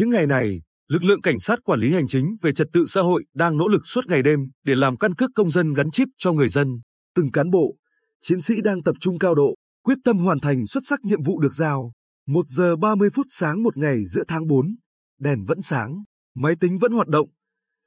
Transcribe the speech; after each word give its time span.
Những 0.00 0.10
ngày 0.10 0.26
này, 0.26 0.62
lực 0.88 1.04
lượng 1.04 1.22
cảnh 1.22 1.38
sát 1.38 1.58
quản 1.64 1.80
lý 1.80 1.92
hành 1.92 2.06
chính 2.06 2.36
về 2.42 2.52
trật 2.52 2.68
tự 2.72 2.86
xã 2.86 3.00
hội 3.00 3.24
đang 3.34 3.56
nỗ 3.56 3.68
lực 3.68 3.86
suốt 3.86 4.06
ngày 4.06 4.22
đêm 4.22 4.50
để 4.64 4.74
làm 4.74 4.96
căn 4.96 5.14
cước 5.14 5.30
công 5.34 5.50
dân 5.50 5.72
gắn 5.72 5.90
chip 5.90 6.08
cho 6.18 6.32
người 6.32 6.48
dân. 6.48 6.80
Từng 7.14 7.32
cán 7.32 7.50
bộ, 7.50 7.76
chiến 8.20 8.40
sĩ 8.40 8.60
đang 8.60 8.82
tập 8.82 8.96
trung 9.00 9.18
cao 9.18 9.34
độ, 9.34 9.54
quyết 9.82 9.98
tâm 10.04 10.18
hoàn 10.18 10.40
thành 10.40 10.66
xuất 10.66 10.80
sắc 10.86 11.00
nhiệm 11.04 11.22
vụ 11.22 11.40
được 11.40 11.54
giao. 11.54 11.92
1 12.26 12.48
giờ 12.48 12.76
30 12.76 13.10
phút 13.14 13.26
sáng 13.28 13.62
một 13.62 13.76
ngày 13.76 14.04
giữa 14.04 14.22
tháng 14.28 14.46
4, 14.46 14.76
đèn 15.18 15.44
vẫn 15.44 15.62
sáng, 15.62 16.02
máy 16.34 16.54
tính 16.60 16.78
vẫn 16.78 16.92
hoạt 16.92 17.08
động, 17.08 17.28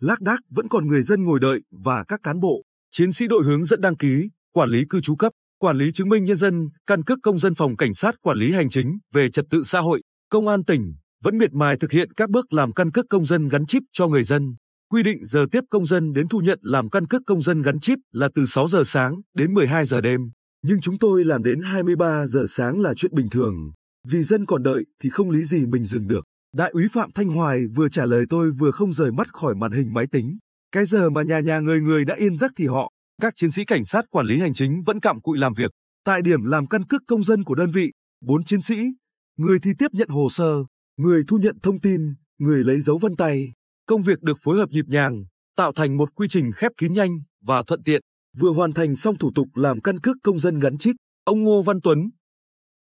lác 0.00 0.20
đác 0.20 0.40
vẫn 0.50 0.68
còn 0.68 0.86
người 0.86 1.02
dân 1.02 1.22
ngồi 1.22 1.40
đợi 1.40 1.62
và 1.70 2.04
các 2.04 2.20
cán 2.22 2.40
bộ, 2.40 2.62
chiến 2.90 3.12
sĩ 3.12 3.28
đội 3.28 3.42
hướng 3.44 3.64
dẫn 3.64 3.80
đăng 3.80 3.96
ký, 3.96 4.28
quản 4.52 4.70
lý 4.70 4.84
cư 4.90 5.00
trú 5.00 5.16
cấp, 5.16 5.32
quản 5.58 5.76
lý 5.76 5.92
chứng 5.92 6.08
minh 6.08 6.24
nhân 6.24 6.36
dân, 6.36 6.68
căn 6.86 7.04
cước 7.04 7.18
công 7.22 7.38
dân 7.38 7.54
phòng 7.54 7.76
cảnh 7.76 7.94
sát 7.94 8.14
quản 8.22 8.38
lý 8.38 8.52
hành 8.52 8.68
chính 8.68 8.98
về 9.12 9.30
trật 9.30 9.44
tự 9.50 9.62
xã 9.64 9.80
hội, 9.80 10.02
công 10.30 10.48
an 10.48 10.64
tỉnh 10.64 10.94
vẫn 11.22 11.38
miệt 11.38 11.52
mài 11.52 11.76
thực 11.76 11.92
hiện 11.92 12.12
các 12.12 12.30
bước 12.30 12.52
làm 12.52 12.72
căn 12.72 12.90
cước 12.90 13.06
công 13.08 13.26
dân 13.26 13.48
gắn 13.48 13.66
chip 13.66 13.82
cho 13.92 14.08
người 14.08 14.22
dân. 14.22 14.54
Quy 14.90 15.02
định 15.02 15.18
giờ 15.24 15.46
tiếp 15.52 15.64
công 15.70 15.86
dân 15.86 16.12
đến 16.12 16.28
thu 16.28 16.38
nhận 16.38 16.58
làm 16.62 16.90
căn 16.90 17.06
cước 17.06 17.22
công 17.26 17.42
dân 17.42 17.62
gắn 17.62 17.80
chip 17.80 17.98
là 18.12 18.28
từ 18.34 18.46
6 18.46 18.68
giờ 18.68 18.82
sáng 18.84 19.20
đến 19.34 19.54
12 19.54 19.84
giờ 19.84 20.00
đêm, 20.00 20.30
nhưng 20.62 20.80
chúng 20.80 20.98
tôi 20.98 21.24
làm 21.24 21.42
đến 21.42 21.60
23 21.60 22.26
giờ 22.26 22.44
sáng 22.48 22.80
là 22.80 22.94
chuyện 22.94 23.14
bình 23.14 23.30
thường. 23.30 23.72
Vì 24.08 24.22
dân 24.22 24.46
còn 24.46 24.62
đợi 24.62 24.84
thì 25.02 25.10
không 25.10 25.30
lý 25.30 25.42
gì 25.42 25.66
mình 25.66 25.86
dừng 25.86 26.08
được. 26.08 26.24
Đại 26.54 26.70
úy 26.70 26.84
Phạm 26.92 27.12
Thanh 27.12 27.28
Hoài 27.28 27.60
vừa 27.74 27.88
trả 27.88 28.04
lời 28.04 28.24
tôi 28.28 28.50
vừa 28.50 28.70
không 28.70 28.92
rời 28.92 29.12
mắt 29.12 29.32
khỏi 29.32 29.54
màn 29.54 29.72
hình 29.72 29.94
máy 29.94 30.06
tính. 30.06 30.38
Cái 30.72 30.84
giờ 30.84 31.10
mà 31.10 31.22
nhà 31.22 31.40
nhà 31.40 31.58
người 31.58 31.80
người 31.80 32.04
đã 32.04 32.14
yên 32.14 32.36
giấc 32.36 32.52
thì 32.56 32.66
họ, 32.66 32.92
các 33.22 33.32
chiến 33.36 33.50
sĩ 33.50 33.64
cảnh 33.64 33.84
sát 33.84 34.04
quản 34.10 34.26
lý 34.26 34.40
hành 34.40 34.54
chính 34.54 34.82
vẫn 34.82 35.00
cặm 35.00 35.20
cụi 35.20 35.38
làm 35.38 35.54
việc. 35.54 35.70
Tại 36.04 36.22
điểm 36.22 36.44
làm 36.44 36.66
căn 36.66 36.84
cước 36.84 37.02
công 37.06 37.22
dân 37.22 37.44
của 37.44 37.54
đơn 37.54 37.70
vị, 37.70 37.92
bốn 38.20 38.44
chiến 38.44 38.60
sĩ, 38.60 38.76
người 39.38 39.58
thì 39.62 39.70
tiếp 39.78 39.88
nhận 39.92 40.08
hồ 40.08 40.28
sơ, 40.30 40.54
người 40.96 41.22
thu 41.28 41.38
nhận 41.38 41.58
thông 41.62 41.80
tin, 41.80 42.14
người 42.38 42.64
lấy 42.64 42.80
dấu 42.80 42.98
vân 42.98 43.16
tay. 43.16 43.52
Công 43.86 44.02
việc 44.02 44.22
được 44.22 44.38
phối 44.42 44.56
hợp 44.56 44.68
nhịp 44.70 44.84
nhàng, 44.88 45.24
tạo 45.56 45.72
thành 45.72 45.96
một 45.96 46.14
quy 46.14 46.28
trình 46.28 46.50
khép 46.52 46.72
kín 46.76 46.92
nhanh 46.92 47.20
và 47.40 47.62
thuận 47.62 47.82
tiện. 47.82 48.02
Vừa 48.38 48.50
hoàn 48.50 48.72
thành 48.72 48.96
xong 48.96 49.18
thủ 49.18 49.30
tục 49.34 49.48
làm 49.54 49.80
căn 49.80 50.00
cước 50.00 50.16
công 50.22 50.38
dân 50.38 50.58
gắn 50.58 50.78
chip, 50.78 50.96
ông 51.24 51.42
Ngô 51.42 51.62
Văn 51.62 51.80
Tuấn, 51.80 52.10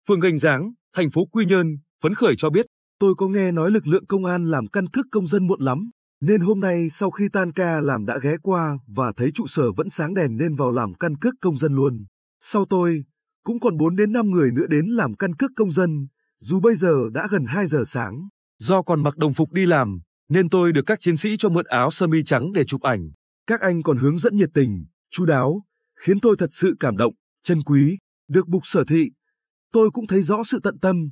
phường 0.08 0.20
Gành 0.20 0.38
Giáng, 0.38 0.72
thành 0.96 1.10
phố 1.10 1.24
Quy 1.24 1.46
Nhơn, 1.46 1.78
phấn 2.02 2.14
khởi 2.14 2.34
cho 2.38 2.50
biết, 2.50 2.66
tôi 2.98 3.14
có 3.14 3.28
nghe 3.28 3.52
nói 3.52 3.70
lực 3.70 3.86
lượng 3.86 4.06
công 4.06 4.24
an 4.24 4.50
làm 4.50 4.66
căn 4.66 4.88
cước 4.88 5.06
công 5.10 5.26
dân 5.26 5.46
muộn 5.46 5.60
lắm, 5.60 5.90
nên 6.20 6.40
hôm 6.40 6.60
nay 6.60 6.88
sau 6.90 7.10
khi 7.10 7.28
tan 7.32 7.52
ca 7.52 7.80
làm 7.80 8.06
đã 8.06 8.18
ghé 8.22 8.36
qua 8.42 8.78
và 8.86 9.12
thấy 9.16 9.30
trụ 9.34 9.46
sở 9.46 9.72
vẫn 9.72 9.88
sáng 9.88 10.14
đèn 10.14 10.36
nên 10.36 10.54
vào 10.54 10.70
làm 10.70 10.94
căn 10.94 11.16
cước 11.16 11.34
công 11.40 11.58
dân 11.58 11.74
luôn. 11.74 12.04
Sau 12.40 12.64
tôi, 12.64 13.04
cũng 13.44 13.60
còn 13.60 13.76
4 13.76 13.96
đến 13.96 14.12
5 14.12 14.30
người 14.30 14.50
nữa 14.52 14.66
đến 14.66 14.86
làm 14.86 15.14
căn 15.14 15.34
cước 15.34 15.50
công 15.56 15.72
dân, 15.72 16.06
dù 16.42 16.60
bây 16.60 16.74
giờ 16.74 16.94
đã 17.12 17.28
gần 17.30 17.44
2 17.44 17.66
giờ 17.66 17.82
sáng. 17.86 18.28
Do 18.58 18.82
còn 18.82 19.02
mặc 19.02 19.16
đồng 19.16 19.32
phục 19.32 19.52
đi 19.52 19.66
làm, 19.66 20.00
nên 20.28 20.48
tôi 20.48 20.72
được 20.72 20.82
các 20.86 21.00
chiến 21.00 21.16
sĩ 21.16 21.36
cho 21.36 21.48
mượn 21.48 21.66
áo 21.66 21.90
sơ 21.90 22.06
mi 22.06 22.22
trắng 22.22 22.52
để 22.52 22.64
chụp 22.64 22.82
ảnh. 22.82 23.10
Các 23.46 23.60
anh 23.60 23.82
còn 23.82 23.98
hướng 23.98 24.18
dẫn 24.18 24.36
nhiệt 24.36 24.50
tình, 24.54 24.84
chu 25.10 25.26
đáo, 25.26 25.62
khiến 26.00 26.20
tôi 26.20 26.36
thật 26.38 26.52
sự 26.52 26.76
cảm 26.80 26.96
động, 26.96 27.14
chân 27.42 27.62
quý, 27.62 27.98
được 28.28 28.48
bục 28.48 28.66
sở 28.66 28.84
thị. 28.88 29.10
Tôi 29.72 29.90
cũng 29.90 30.06
thấy 30.06 30.22
rõ 30.22 30.42
sự 30.44 30.60
tận 30.62 30.78
tâm, 30.78 31.10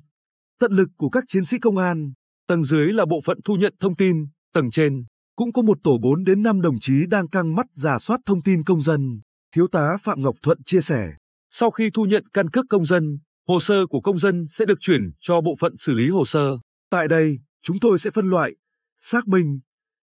tận 0.61 0.73
lực 0.73 0.89
của 0.97 1.09
các 1.11 1.25
chiến 1.27 1.45
sĩ 1.45 1.59
công 1.59 1.77
an. 1.77 2.13
Tầng 2.47 2.65
dưới 2.65 2.93
là 2.93 3.07
bộ 3.07 3.21
phận 3.25 3.39
thu 3.45 3.57
nhận 3.57 3.75
thông 3.81 3.97
tin, 3.97 4.27
tầng 4.53 4.71
trên 4.71 5.05
cũng 5.37 5.53
có 5.53 5.63
một 5.63 5.79
tổ 5.83 5.99
4 6.03 6.25
đến 6.25 6.43
5 6.43 6.61
đồng 6.61 6.79
chí 6.81 7.07
đang 7.07 7.29
căng 7.29 7.55
mắt 7.55 7.67
giả 7.73 7.99
soát 7.99 8.21
thông 8.27 8.43
tin 8.43 8.65
công 8.65 8.83
dân. 8.83 9.21
Thiếu 9.55 9.67
tá 9.67 9.97
Phạm 10.03 10.23
Ngọc 10.23 10.37
Thuận 10.43 10.59
chia 10.63 10.81
sẻ, 10.81 11.15
sau 11.51 11.71
khi 11.71 11.91
thu 11.91 12.05
nhận 12.05 12.25
căn 12.33 12.51
cước 12.51 12.65
công 12.69 12.85
dân, 12.85 13.19
hồ 13.51 13.61
sơ 13.61 13.87
của 13.87 14.01
công 14.01 14.19
dân 14.19 14.47
sẽ 14.47 14.65
được 14.65 14.81
chuyển 14.81 15.11
cho 15.21 15.41
bộ 15.41 15.55
phận 15.61 15.77
xử 15.77 15.95
lý 15.95 16.09
hồ 16.09 16.25
sơ. 16.25 16.59
Tại 16.91 17.09
đây, 17.09 17.39
chúng 17.63 17.81
tôi 17.81 17.99
sẽ 17.99 18.11
phân 18.11 18.31
loại, 18.31 18.55
xác 18.99 19.29
minh, 19.29 19.61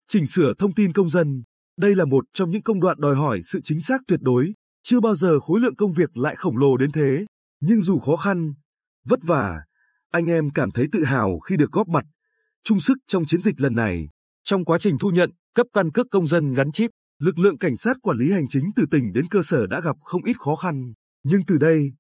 chỉnh 0.08 0.28
sửa 0.28 0.54
thông 0.60 0.74
tin 0.74 0.94
công 0.94 1.10
dân. 1.10 1.44
Đây 1.78 1.96
là 1.96 2.06
một 2.06 2.26
trong 2.34 2.52
những 2.52 2.62
công 2.62 2.80
đoạn 2.80 2.98
đòi 3.00 3.16
hỏi 3.16 3.40
sự 3.44 3.60
chính 3.64 3.82
xác 3.82 4.02
tuyệt 4.08 4.20
đối, 4.22 4.54
chưa 4.84 5.00
bao 5.00 5.16
giờ 5.16 5.40
khối 5.40 5.60
lượng 5.60 5.76
công 5.76 5.94
việc 5.94 6.18
lại 6.18 6.36
khổng 6.36 6.58
lồ 6.58 6.78
đến 6.78 6.92
thế. 6.92 7.26
Nhưng 7.60 7.82
dù 7.82 8.00
khó 8.00 8.16
khăn, 8.16 8.54
vất 9.06 9.20
vả, 9.24 9.62
anh 10.12 10.26
em 10.26 10.50
cảm 10.50 10.72
thấy 10.72 10.88
tự 10.92 11.04
hào 11.04 11.40
khi 11.40 11.58
được 11.58 11.72
góp 11.72 11.88
mặt, 11.88 12.06
chung 12.64 12.80
sức 12.80 12.98
trong 13.08 13.26
chiến 13.26 13.42
dịch 13.42 13.62
lần 13.62 13.76
này. 13.76 14.10
Trong 14.44 14.66
quá 14.66 14.78
trình 14.78 14.98
thu 15.00 15.10
nhận, 15.10 15.32
cấp 15.56 15.68
căn 15.74 15.92
cước 15.92 16.08
công 16.12 16.28
dân 16.28 16.54
gắn 16.54 16.72
chip, 16.72 16.92
lực 17.20 17.40
lượng 17.40 17.58
cảnh 17.58 17.78
sát 17.78 17.98
quản 18.02 18.18
lý 18.18 18.32
hành 18.32 18.48
chính 18.50 18.70
từ 18.76 18.86
tỉnh 18.92 19.14
đến 19.14 19.28
cơ 19.28 19.42
sở 19.42 19.68
đã 19.68 19.82
gặp 19.82 19.96
không 20.02 20.24
ít 20.24 20.40
khó 20.40 20.56
khăn. 20.56 20.94
Nhưng 21.24 21.42
từ 21.48 21.58
đây, 21.58 21.94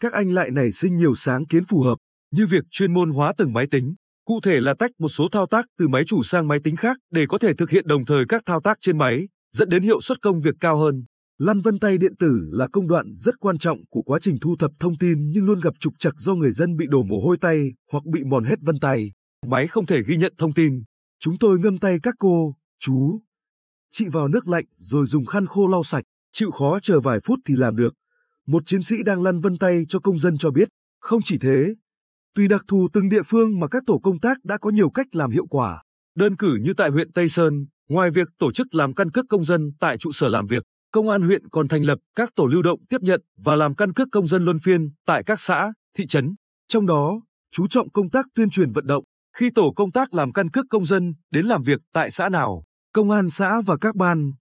các 0.00 0.12
anh 0.12 0.32
lại 0.32 0.50
nảy 0.50 0.72
sinh 0.72 0.96
nhiều 0.96 1.14
sáng 1.14 1.46
kiến 1.46 1.64
phù 1.64 1.82
hợp, 1.82 1.98
như 2.30 2.46
việc 2.46 2.64
chuyên 2.70 2.94
môn 2.94 3.10
hóa 3.10 3.32
từng 3.36 3.52
máy 3.52 3.66
tính, 3.66 3.94
cụ 4.24 4.40
thể 4.42 4.60
là 4.60 4.74
tách 4.74 4.90
một 4.98 5.08
số 5.08 5.28
thao 5.32 5.46
tác 5.46 5.66
từ 5.78 5.88
máy 5.88 6.04
chủ 6.04 6.22
sang 6.22 6.48
máy 6.48 6.60
tính 6.64 6.76
khác 6.76 6.96
để 7.10 7.26
có 7.28 7.38
thể 7.38 7.54
thực 7.54 7.70
hiện 7.70 7.86
đồng 7.86 8.04
thời 8.04 8.24
các 8.28 8.42
thao 8.46 8.60
tác 8.60 8.78
trên 8.80 8.98
máy, 8.98 9.28
dẫn 9.52 9.68
đến 9.68 9.82
hiệu 9.82 10.00
suất 10.00 10.22
công 10.22 10.40
việc 10.40 10.54
cao 10.60 10.76
hơn. 10.76 11.04
Lăn 11.38 11.60
vân 11.60 11.78
tay 11.78 11.98
điện 11.98 12.16
tử 12.18 12.40
là 12.50 12.66
công 12.72 12.88
đoạn 12.88 13.14
rất 13.18 13.34
quan 13.40 13.58
trọng 13.58 13.78
của 13.90 14.02
quá 14.02 14.18
trình 14.18 14.38
thu 14.40 14.56
thập 14.56 14.70
thông 14.80 14.98
tin 14.98 15.28
nhưng 15.32 15.44
luôn 15.44 15.60
gặp 15.60 15.74
trục 15.80 15.92
trặc 15.98 16.14
do 16.18 16.34
người 16.34 16.50
dân 16.50 16.76
bị 16.76 16.86
đổ 16.86 17.02
mồ 17.02 17.20
hôi 17.20 17.36
tay 17.36 17.72
hoặc 17.92 18.04
bị 18.04 18.24
mòn 18.24 18.44
hết 18.44 18.58
vân 18.62 18.80
tay. 18.80 19.12
Máy 19.46 19.66
không 19.66 19.86
thể 19.86 20.02
ghi 20.02 20.16
nhận 20.16 20.34
thông 20.38 20.52
tin. 20.52 20.82
Chúng 21.20 21.38
tôi 21.38 21.58
ngâm 21.58 21.78
tay 21.78 21.98
các 22.02 22.14
cô, 22.18 22.54
chú, 22.80 23.20
chị 23.90 24.08
vào 24.08 24.28
nước 24.28 24.48
lạnh 24.48 24.64
rồi 24.76 25.06
dùng 25.06 25.26
khăn 25.26 25.46
khô 25.46 25.66
lau 25.66 25.84
sạch, 25.84 26.04
chịu 26.32 26.50
khó 26.50 26.78
chờ 26.82 27.00
vài 27.00 27.20
phút 27.24 27.38
thì 27.44 27.56
làm 27.56 27.76
được. 27.76 27.94
Một 28.48 28.62
chiến 28.66 28.82
sĩ 28.82 29.02
đang 29.02 29.22
lăn 29.22 29.40
vân 29.40 29.58
tay 29.58 29.84
cho 29.88 29.98
công 29.98 30.18
dân 30.18 30.38
cho 30.38 30.50
biết, 30.50 30.68
không 31.00 31.20
chỉ 31.24 31.38
thế, 31.38 31.74
tùy 32.34 32.48
đặc 32.48 32.64
thù 32.68 32.88
từng 32.92 33.08
địa 33.08 33.22
phương 33.22 33.60
mà 33.60 33.68
các 33.68 33.82
tổ 33.86 33.98
công 34.02 34.20
tác 34.20 34.44
đã 34.44 34.58
có 34.58 34.70
nhiều 34.70 34.90
cách 34.90 35.06
làm 35.12 35.30
hiệu 35.30 35.46
quả. 35.46 35.82
Đơn 36.16 36.36
cử 36.36 36.58
như 36.62 36.74
tại 36.74 36.90
huyện 36.90 37.12
Tây 37.12 37.28
Sơn, 37.28 37.66
ngoài 37.88 38.10
việc 38.10 38.28
tổ 38.38 38.52
chức 38.52 38.74
làm 38.74 38.94
căn 38.94 39.10
cước 39.10 39.24
công 39.28 39.44
dân 39.44 39.72
tại 39.80 39.98
trụ 39.98 40.12
sở 40.12 40.28
làm 40.28 40.46
việc, 40.46 40.62
công 40.92 41.08
an 41.08 41.22
huyện 41.22 41.48
còn 41.48 41.68
thành 41.68 41.82
lập 41.82 41.98
các 42.14 42.34
tổ 42.34 42.46
lưu 42.46 42.62
động 42.62 42.80
tiếp 42.88 42.98
nhận 43.00 43.20
và 43.36 43.56
làm 43.56 43.74
căn 43.74 43.92
cước 43.92 44.08
công 44.12 44.26
dân 44.26 44.44
luân 44.44 44.58
phiên 44.58 44.90
tại 45.06 45.22
các 45.24 45.40
xã, 45.40 45.72
thị 45.96 46.06
trấn. 46.06 46.34
Trong 46.68 46.86
đó, 46.86 47.20
chú 47.52 47.66
trọng 47.66 47.90
công 47.90 48.10
tác 48.10 48.26
tuyên 48.34 48.50
truyền 48.50 48.72
vận 48.72 48.86
động. 48.86 49.04
Khi 49.36 49.50
tổ 49.50 49.72
công 49.76 49.92
tác 49.92 50.14
làm 50.14 50.32
căn 50.32 50.50
cước 50.50 50.64
công 50.70 50.84
dân 50.84 51.14
đến 51.30 51.46
làm 51.46 51.62
việc 51.62 51.80
tại 51.92 52.10
xã 52.10 52.28
nào, 52.28 52.64
công 52.92 53.10
an 53.10 53.30
xã 53.30 53.60
và 53.66 53.76
các 53.76 53.96
ban, 53.96 54.32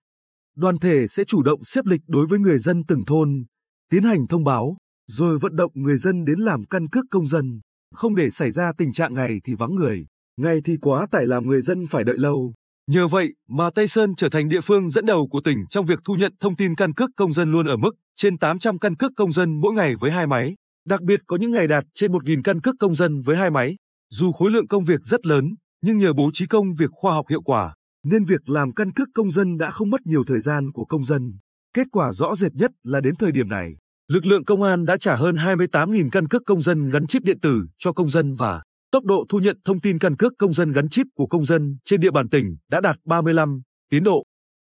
đoàn 0.55 0.79
thể 0.79 1.07
sẽ 1.07 1.23
chủ 1.23 1.43
động 1.43 1.63
xếp 1.65 1.85
lịch 1.85 2.01
đối 2.07 2.27
với 2.27 2.39
người 2.39 2.57
dân 2.57 2.83
từng 2.87 3.05
thôn, 3.05 3.45
tiến 3.89 4.03
hành 4.03 4.27
thông 4.27 4.43
báo, 4.43 4.77
rồi 5.07 5.39
vận 5.39 5.55
động 5.55 5.71
người 5.73 5.97
dân 5.97 6.25
đến 6.25 6.39
làm 6.39 6.63
căn 6.63 6.87
cước 6.87 7.05
công 7.11 7.27
dân, 7.27 7.59
không 7.93 8.15
để 8.15 8.29
xảy 8.29 8.51
ra 8.51 8.71
tình 8.77 8.91
trạng 8.91 9.13
ngày 9.13 9.41
thì 9.43 9.53
vắng 9.53 9.75
người, 9.75 10.05
ngày 10.37 10.61
thì 10.65 10.77
quá 10.81 11.07
tải 11.11 11.25
làm 11.27 11.47
người 11.47 11.61
dân 11.61 11.87
phải 11.87 12.03
đợi 12.03 12.17
lâu. 12.17 12.53
Nhờ 12.91 13.07
vậy 13.07 13.33
mà 13.49 13.69
Tây 13.69 13.87
Sơn 13.87 14.15
trở 14.15 14.29
thành 14.29 14.49
địa 14.49 14.61
phương 14.61 14.89
dẫn 14.89 15.05
đầu 15.05 15.27
của 15.27 15.41
tỉnh 15.41 15.65
trong 15.69 15.85
việc 15.85 15.99
thu 16.05 16.15
nhận 16.15 16.33
thông 16.39 16.55
tin 16.55 16.75
căn 16.75 16.93
cước 16.93 17.09
công 17.15 17.33
dân 17.33 17.51
luôn 17.51 17.65
ở 17.65 17.77
mức 17.77 17.91
trên 18.15 18.37
800 18.37 18.79
căn 18.79 18.95
cước 18.95 19.11
công 19.15 19.31
dân 19.31 19.61
mỗi 19.61 19.73
ngày 19.73 19.95
với 19.95 20.11
hai 20.11 20.27
máy. 20.27 20.55
Đặc 20.85 21.01
biệt 21.01 21.21
có 21.27 21.37
những 21.37 21.51
ngày 21.51 21.67
đạt 21.67 21.85
trên 21.93 22.11
1.000 22.11 22.41
căn 22.43 22.61
cước 22.61 22.75
công 22.79 22.95
dân 22.95 23.21
với 23.21 23.37
hai 23.37 23.49
máy. 23.49 23.75
Dù 24.09 24.31
khối 24.31 24.51
lượng 24.51 24.67
công 24.67 24.83
việc 24.83 25.01
rất 25.03 25.25
lớn, 25.25 25.55
nhưng 25.81 25.97
nhờ 25.97 26.13
bố 26.13 26.29
trí 26.33 26.45
công 26.45 26.75
việc 26.75 26.89
khoa 26.91 27.13
học 27.13 27.25
hiệu 27.29 27.41
quả, 27.41 27.75
nên 28.03 28.23
việc 28.23 28.49
làm 28.49 28.73
căn 28.73 28.91
cước 28.91 29.07
công 29.13 29.31
dân 29.31 29.57
đã 29.57 29.69
không 29.69 29.89
mất 29.89 30.05
nhiều 30.05 30.23
thời 30.27 30.39
gian 30.39 30.71
của 30.71 30.85
công 30.85 31.05
dân. 31.05 31.33
Kết 31.77 31.87
quả 31.91 32.11
rõ 32.11 32.35
rệt 32.35 32.55
nhất 32.55 32.71
là 32.83 33.01
đến 33.01 33.15
thời 33.15 33.31
điểm 33.31 33.49
này, 33.49 33.75
lực 34.07 34.25
lượng 34.25 34.45
công 34.45 34.63
an 34.63 34.85
đã 34.85 34.97
trả 34.97 35.15
hơn 35.15 35.35
28.000 35.35 36.09
căn 36.11 36.27
cước 36.27 36.41
công 36.45 36.61
dân 36.61 36.89
gắn 36.89 37.07
chip 37.07 37.23
điện 37.23 37.39
tử 37.39 37.67
cho 37.77 37.91
công 37.91 38.09
dân 38.09 38.35
và 38.35 38.63
tốc 38.91 39.03
độ 39.03 39.25
thu 39.29 39.39
nhận 39.39 39.57
thông 39.65 39.79
tin 39.79 39.99
căn 39.99 40.15
cước 40.15 40.33
công 40.37 40.53
dân 40.53 40.71
gắn 40.71 40.89
chip 40.89 41.07
của 41.15 41.27
công 41.27 41.45
dân 41.45 41.77
trên 41.83 41.99
địa 42.01 42.11
bàn 42.11 42.29
tỉnh 42.29 42.57
đã 42.71 42.81
đạt 42.81 42.95
35 43.05 43.61
tiến 43.89 44.03
độ. 44.03 44.23